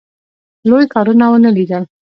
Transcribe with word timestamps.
لوی 0.69 0.85
ښارونه 0.91 1.25
ونه 1.31 1.49
لیدل. 1.57 1.83